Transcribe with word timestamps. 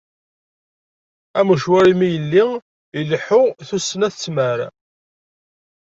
Am 1.39 1.47
ucwari 1.53 1.91
mi 1.99 2.07
yelli, 2.13 2.45
Ileḥḥu 2.99 3.41
tusna 3.67 4.07
tettmar. 4.13 4.59